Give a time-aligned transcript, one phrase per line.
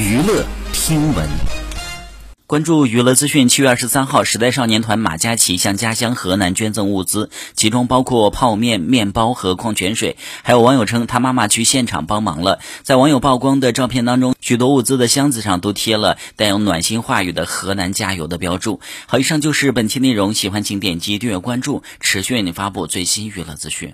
[0.00, 1.28] 娱乐听闻
[2.46, 3.50] 关注娱乐资讯。
[3.50, 10.16] 七月二十三号，时代少年团马嘉祺向家乡河南捐赠物资，其中包括泡面、面包和矿泉水。
[10.42, 18.80] 还有网友称他妈妈去现场帮忙了，在网友曝光的照片当中，许多物资的箱子上都贴了带有暖心话语的河南加油的标注。
[19.06, 23.92] 好，以上就是本期内容，喜欢请点击订阅关注，持续为您发布最新娱乐资讯。